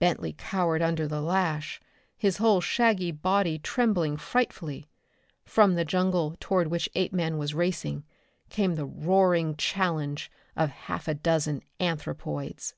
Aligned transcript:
Bentley 0.00 0.32
cowered 0.36 0.82
under 0.82 1.06
the 1.06 1.20
lash. 1.20 1.80
His 2.16 2.38
whole 2.38 2.60
shaggy 2.60 3.12
body 3.12 3.60
trembled 3.60 4.20
frightfully. 4.20 4.88
From 5.44 5.76
the 5.76 5.84
jungle 5.84 6.34
toward 6.40 6.66
which 6.66 6.88
Apeman 6.96 7.38
was 7.38 7.54
racing 7.54 8.02
come 8.50 8.74
the 8.74 8.84
roaring 8.84 9.54
challenge 9.56 10.32
of 10.56 10.68
half 10.70 11.06
a 11.06 11.14
dozen 11.14 11.62
anthropoids. 11.78 12.74